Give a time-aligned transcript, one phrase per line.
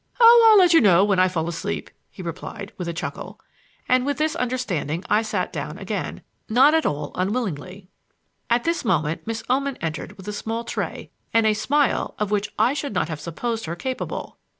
[0.19, 3.39] "Oh, I'll let you know when I fall asleep," he replied, with a chuckle;
[3.87, 7.87] and with this understanding I sat down again not at all unwillingly.
[8.49, 12.51] At this moment Miss Oman entered with a small tray and a smile of which
[12.57, 14.39] I should not have supposed her capable.